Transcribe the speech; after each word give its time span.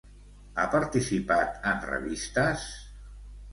Ha 0.55 0.63
participat 0.75 1.69
en 1.73 1.85
revistes? 1.91 2.67